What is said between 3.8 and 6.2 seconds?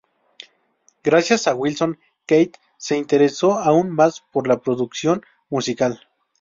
más por la producción musical.